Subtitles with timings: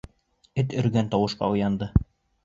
[0.61, 1.91] Эт өргән тауышҡа уянды.